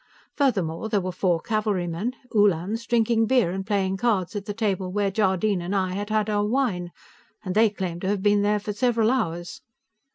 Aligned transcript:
Furthermore, 0.35 0.89
there 0.89 0.99
were 0.99 1.11
four 1.11 1.39
cavalrymen, 1.41 2.15
Uhlans, 2.33 2.87
drinking 2.87 3.27
beer 3.27 3.51
and 3.51 3.67
playing 3.67 3.97
cards 3.97 4.35
at 4.35 4.45
the 4.45 4.51
table 4.55 4.91
where 4.91 5.11
Jardine 5.11 5.61
and 5.61 5.75
I 5.75 5.91
had 5.93 6.09
had 6.09 6.27
our 6.27 6.43
wine, 6.47 6.91
and 7.43 7.53
they 7.53 7.69
claimed 7.69 8.01
to 8.01 8.07
have 8.07 8.23
been 8.23 8.41
there 8.41 8.59
for 8.59 8.73
several 8.73 9.11
hours. 9.11 9.61